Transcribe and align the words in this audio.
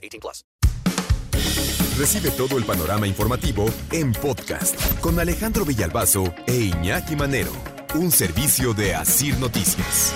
18 0.00 0.20
plus. 0.20 0.44
Recibe 1.98 2.30
todo 2.30 2.56
el 2.56 2.64
panorama 2.64 3.06
informativo 3.06 3.66
en 3.92 4.12
podcast 4.12 5.00
con 5.00 5.20
Alejandro 5.20 5.66
Villalbazo 5.66 6.32
e 6.46 6.56
Iñaki 6.56 7.14
Manero, 7.14 7.52
un 7.94 8.10
servicio 8.10 8.72
de 8.72 8.94
Asir 8.94 9.36
Noticias. 9.38 10.14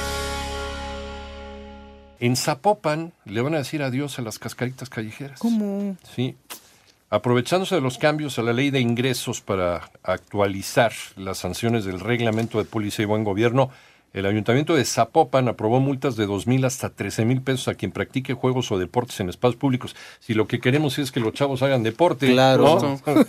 En 2.21 2.37
Zapopan 2.37 3.13
le 3.27 3.43
van 3.43 3.55
a 3.55 3.59
decir 3.59 3.83
adiós 3.83 4.19
a 4.19 4.23
las 4.23 4.39
cascaritas 4.39 4.89
callejeras. 4.89 5.39
¿Cómo? 5.39 5.97
Sí. 6.15 6.37
Aprovechándose 7.11 7.75
de 7.75 7.83
los 7.83 7.99
cambios 7.99 8.39
a 8.39 8.43
la 8.43 8.55
ley 8.55 8.71
de 8.71 8.81
ingresos 8.81 9.43
para 9.43 9.91
actualizar 10.03 10.93
las 11.17 11.39
sanciones 11.39 11.85
del 11.85 12.01
reglamento 12.01 12.57
de 12.57 12.65
policía 12.65 13.03
y 13.03 13.07
buen 13.07 13.25
gobierno, 13.25 13.71
el 14.15 14.25
ayuntamiento 14.27 14.75
de 14.75 14.85
Zapopan 14.87 15.49
aprobó 15.49 15.81
multas 15.81 16.17
de 16.17 16.25
dos 16.27 16.47
mil 16.47 16.65
hasta 16.65 16.89
trece 16.91 17.25
mil 17.27 17.43
pesos 17.43 17.69
a 17.69 17.75
quien 17.75 17.93
practique 17.93 18.33
juegos 18.33 18.73
o 18.73 18.79
deportes 18.79 19.21
en 19.21 19.29
espacios 19.29 19.57
públicos. 19.57 19.95
Si 20.21 20.33
lo 20.33 20.47
que 20.47 20.61
queremos 20.61 20.99
es 20.99 21.13
que 21.13 21.21
los 21.21 21.35
chavos 21.35 21.63
hagan 21.63 21.83
deporte, 21.83 22.29
Claro. 22.33 22.79
¿no? 23.07 23.15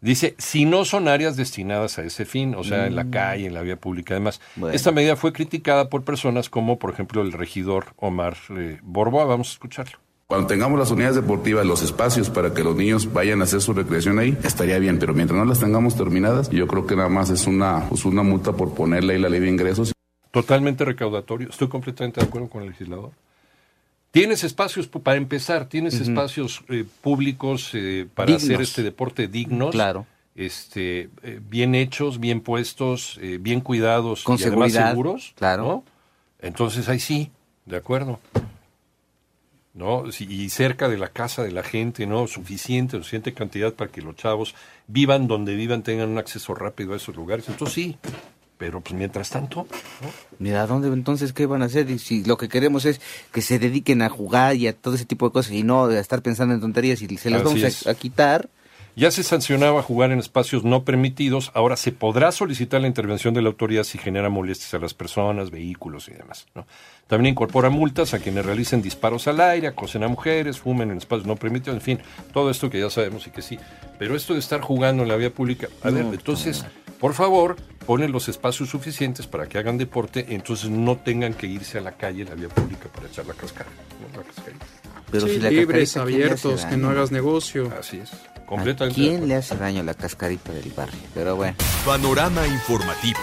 Dice, 0.00 0.34
si 0.38 0.66
no 0.66 0.84
son 0.84 1.08
áreas 1.08 1.36
destinadas 1.36 1.98
a 1.98 2.02
ese 2.04 2.26
fin, 2.26 2.54
o 2.54 2.62
sea, 2.64 2.86
en 2.86 2.92
Mm. 2.92 2.96
la 2.96 3.10
calle, 3.10 3.46
en 3.46 3.54
la 3.54 3.62
vía 3.62 3.76
pública, 3.76 4.14
además. 4.14 4.40
Bueno. 4.54 4.74
Esta 4.76 4.92
medida 4.92 5.16
fue 5.16 5.32
criticada 5.32 5.88
por 5.88 6.04
personas 6.04 6.50
como, 6.50 6.78
por 6.78 6.90
ejemplo, 6.92 7.22
el 7.22 7.32
regidor 7.32 7.86
Omar 7.96 8.36
eh, 8.56 8.78
Borboa. 8.82 9.24
Vamos 9.24 9.48
a 9.48 9.52
escucharlo. 9.52 9.98
Cuando 10.28 10.48
tengamos 10.48 10.78
las 10.78 10.90
unidades 10.90 11.16
deportivas, 11.16 11.64
los 11.64 11.82
espacios 11.82 12.28
para 12.30 12.52
que 12.52 12.62
los 12.62 12.76
niños 12.76 13.12
vayan 13.12 13.40
a 13.40 13.44
hacer 13.44 13.60
su 13.62 13.72
recreación 13.72 14.18
ahí, 14.18 14.36
estaría 14.44 14.78
bien, 14.78 14.98
pero 14.98 15.14
mientras 15.14 15.38
no 15.38 15.44
las 15.44 15.60
tengamos 15.60 15.96
terminadas, 15.96 16.50
yo 16.50 16.66
creo 16.66 16.86
que 16.86 16.94
nada 16.96 17.08
más 17.08 17.30
es 17.30 17.46
una, 17.46 17.88
pues 17.88 18.04
una 18.04 18.22
multa 18.22 18.52
por 18.52 18.74
ponerle 18.74 19.14
ahí 19.14 19.20
la 19.20 19.28
ley 19.28 19.40
de 19.40 19.48
ingresos. 19.48 19.92
Totalmente 20.36 20.84
recaudatorio. 20.84 21.48
Estoy 21.48 21.68
completamente 21.68 22.20
de 22.20 22.26
acuerdo 22.26 22.50
con 22.50 22.62
el 22.62 22.68
legislador. 22.68 23.12
Tienes 24.10 24.44
espacios, 24.44 24.86
para 24.86 25.16
empezar, 25.16 25.66
tienes 25.66 25.94
espacios 25.94 26.62
eh, 26.68 26.84
públicos 27.00 27.70
eh, 27.72 28.06
para 28.14 28.26
Dignos. 28.26 28.44
hacer 28.44 28.60
este 28.60 28.82
deporte 28.82 29.28
dignos. 29.28 29.70
Claro. 29.70 30.06
Este, 30.34 31.08
eh, 31.22 31.40
bien 31.48 31.74
hechos, 31.74 32.20
bien 32.20 32.42
puestos, 32.42 33.18
eh, 33.22 33.38
bien 33.40 33.62
cuidados 33.62 34.24
Con 34.24 34.38
y 34.38 34.42
además 34.42 34.72
seguridad, 34.72 34.90
seguros. 34.90 35.32
claro. 35.36 35.62
¿no? 35.64 35.84
Entonces 36.40 36.90
ahí 36.90 37.00
sí, 37.00 37.30
de 37.64 37.78
acuerdo. 37.78 38.20
¿No? 39.72 40.04
Y 40.20 40.50
cerca 40.50 40.90
de 40.90 40.98
la 40.98 41.08
casa 41.08 41.42
de 41.44 41.52
la 41.52 41.62
gente, 41.62 42.06
¿no? 42.06 42.26
Suficiente, 42.26 42.98
suficiente 42.98 43.32
cantidad 43.32 43.72
para 43.72 43.90
que 43.90 44.02
los 44.02 44.16
chavos 44.16 44.54
vivan 44.86 45.28
donde 45.28 45.54
vivan, 45.54 45.82
tengan 45.82 46.10
un 46.10 46.18
acceso 46.18 46.54
rápido 46.54 46.92
a 46.92 46.96
esos 46.96 47.16
lugares. 47.16 47.48
Entonces 47.48 47.74
sí, 47.74 47.98
pero 48.58 48.80
pues 48.80 48.94
mientras 48.94 49.30
tanto, 49.30 49.66
¿no? 50.02 50.08
Mira, 50.38 50.66
¿dónde 50.66 50.88
entonces 50.88 51.32
qué 51.32 51.46
van 51.46 51.62
a 51.62 51.66
hacer? 51.66 51.90
Y 51.90 51.98
si 51.98 52.24
lo 52.24 52.36
que 52.36 52.48
queremos 52.48 52.84
es 52.84 53.00
que 53.32 53.42
se 53.42 53.58
dediquen 53.58 54.02
a 54.02 54.08
jugar 54.08 54.56
y 54.56 54.66
a 54.66 54.72
todo 54.72 54.94
ese 54.94 55.04
tipo 55.04 55.26
de 55.26 55.32
cosas 55.32 55.52
y 55.52 55.62
no 55.62 55.86
a 55.86 55.98
estar 55.98 56.22
pensando 56.22 56.54
en 56.54 56.60
tonterías 56.60 57.02
y 57.02 57.16
se 57.16 57.30
las 57.30 57.42
Así 57.42 57.60
vamos 57.60 57.86
a, 57.86 57.94
quitar. 57.94 58.48
Ya 58.96 59.10
se 59.10 59.22
sancionaba 59.22 59.82
jugar 59.82 60.10
en 60.10 60.18
espacios 60.18 60.64
no 60.64 60.84
permitidos, 60.84 61.50
ahora 61.52 61.76
se 61.76 61.92
podrá 61.92 62.32
solicitar 62.32 62.80
la 62.80 62.86
intervención 62.86 63.34
de 63.34 63.42
la 63.42 63.48
autoridad 63.48 63.84
si 63.84 63.98
genera 63.98 64.30
molestias 64.30 64.72
a 64.72 64.78
las 64.78 64.94
personas, 64.94 65.50
vehículos 65.50 66.08
y 66.08 66.12
demás. 66.12 66.46
¿no? 66.54 66.66
También 67.06 67.32
incorpora 67.32 67.68
multas 67.68 68.14
a 68.14 68.20
quienes 68.20 68.46
realicen 68.46 68.80
disparos 68.80 69.28
al 69.28 69.42
aire, 69.42 69.66
acosen 69.66 70.02
a 70.02 70.08
mujeres, 70.08 70.60
fumen 70.60 70.90
en 70.90 70.96
espacios 70.96 71.26
no 71.26 71.36
permitidos, 71.36 71.76
en 71.76 71.82
fin, 71.82 71.98
todo 72.32 72.50
esto 72.50 72.70
que 72.70 72.80
ya 72.80 72.88
sabemos 72.88 73.26
y 73.26 73.30
que 73.30 73.42
sí. 73.42 73.58
Pero 73.98 74.16
esto 74.16 74.32
de 74.32 74.38
estar 74.38 74.62
jugando 74.62 75.02
en 75.02 75.10
la 75.10 75.16
vía 75.16 75.30
pública, 75.30 75.68
a 75.82 75.90
ver, 75.90 76.06
entonces, 76.06 76.64
por 77.00 77.14
favor, 77.14 77.56
ponen 77.86 78.12
los 78.12 78.28
espacios 78.28 78.68
suficientes 78.70 79.26
para 79.26 79.46
que 79.46 79.58
hagan 79.58 79.78
deporte, 79.78 80.26
entonces 80.30 80.70
no 80.70 80.96
tengan 80.96 81.34
que 81.34 81.46
irse 81.46 81.78
a 81.78 81.80
la 81.80 81.92
calle, 81.92 82.22
a 82.24 82.26
la 82.30 82.34
vía 82.34 82.48
pública 82.48 82.88
para 82.94 83.06
echar 83.08 83.26
la 83.26 83.34
cascara. 83.34 83.70
¿no? 84.12 84.18
La 84.20 84.24
cascarita. 84.26 84.66
Pero 85.10 85.26
Sí, 85.26 85.34
si 85.34 85.40
la 85.40 85.50
libres, 85.50 85.92
cascarita, 85.92 86.06
¿quién 86.16 86.18
le 86.28 86.34
hace 86.34 86.48
abiertos, 86.48 86.64
que 86.70 86.76
no 86.76 86.90
hagas 86.90 87.10
negocio. 87.12 87.72
Así 87.78 87.98
es, 87.98 88.12
¿A 88.12 88.46
completamente. 88.46 89.00
quién 89.00 89.28
le 89.28 89.36
hace 89.36 89.56
daño 89.56 89.82
la 89.82 89.94
cascarita 89.94 90.52
del 90.52 90.72
barrio? 90.72 90.98
Pero 91.14 91.36
bueno. 91.36 91.56
Panorama 91.84 92.46
informativo. 92.46 93.20